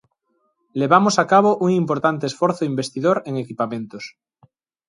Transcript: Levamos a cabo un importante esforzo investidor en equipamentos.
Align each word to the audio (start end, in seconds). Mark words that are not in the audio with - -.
Levamos 0.81 1.15
a 1.23 1.25
cabo 1.33 1.51
un 1.65 1.69
importante 1.81 2.25
esforzo 2.31 2.63
investidor 2.71 3.17
en 3.29 3.33
equipamentos. 3.43 4.03